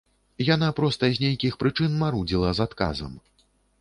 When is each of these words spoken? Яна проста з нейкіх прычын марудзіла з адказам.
Яна 0.45 0.69
проста 0.79 1.09
з 1.17 1.21
нейкіх 1.25 1.57
прычын 1.61 1.91
марудзіла 2.01 2.49
з 2.61 2.67
адказам. 2.67 3.13